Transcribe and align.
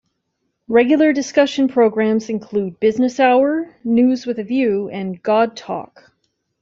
Regular 0.67 1.13
discussion 1.13 1.67
programs 1.67 2.27
include 2.29 2.79
"Business 2.79 3.19
Hour", 3.19 3.75
"News 3.83 4.25
With 4.25 4.39
a 4.39 4.43
View" 4.43 4.89
and 4.89 5.21
"God 5.21 5.55
Talk". 5.55 6.11